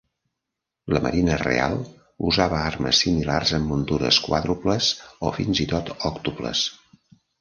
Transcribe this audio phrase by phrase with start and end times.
[0.95, 1.75] La Marina Real
[2.31, 4.91] usava armes similars en muntures quàdruples
[5.31, 6.65] o fins i tot òctuples.